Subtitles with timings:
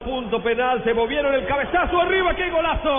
[0.00, 2.90] Punto penal, se movieron el cabezazo arriba, ¡qué golazo!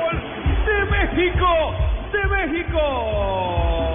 [0.00, 0.22] ¡Gol
[0.66, 1.74] de México!
[2.12, 3.87] ¡De México!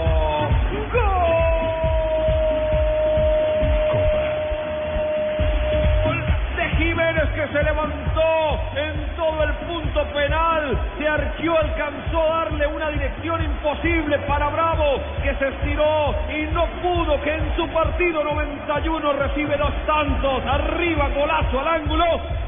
[10.98, 16.66] Se arqueó, alcanzó a darle una dirección imposible para Bravo, que se estiró y no
[16.82, 22.06] pudo, que en su partido 91 recibe dos tantos, arriba golazo al ángulo,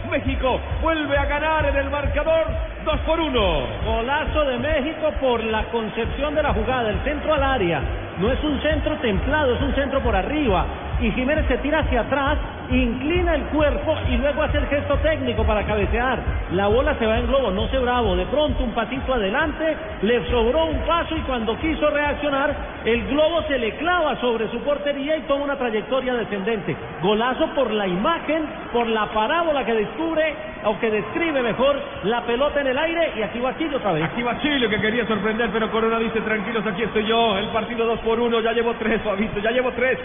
[0.09, 2.45] México vuelve a ganar en el marcador
[2.85, 3.67] 2 por 1.
[3.85, 7.81] Golazo de México por la concepción de la jugada, el centro al área.
[8.19, 10.65] No es un centro templado, es un centro por arriba.
[11.01, 12.37] Y Jiménez se tira hacia atrás,
[12.69, 16.19] inclina el cuerpo y luego hace el gesto técnico para cabecear.
[16.51, 18.15] La bola se va en globo, no se bravo.
[18.15, 23.43] De pronto un patito adelante, le sobró un paso y cuando quiso reaccionar, el globo
[23.43, 26.75] se le clava sobre su portería y toma una trayectoria descendente.
[27.01, 32.61] Golazo por la imagen, por la parábola que descubre, o que describe mejor, la pelota
[32.61, 34.03] en el aire y aquí va Chile otra vez.
[34.03, 37.37] Aquí va Chile que quería sorprender, pero Corona dice tranquilos, aquí estoy yo.
[37.37, 39.99] El partido 2 por 1, ya llevo 3, Fabito, ya llevo 3.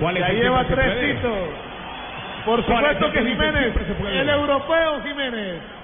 [0.00, 1.18] ¿Cuál Ya lleva tres.
[2.44, 3.74] Por ¿Cuál es supuesto que Jiménez,
[4.12, 5.79] el europeo Jiménez.